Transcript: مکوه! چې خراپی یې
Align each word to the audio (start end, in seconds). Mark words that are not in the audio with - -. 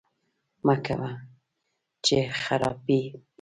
مکوه! 0.65 1.11
چې 2.05 2.17
خراپی 2.43 2.99
یې 3.05 3.11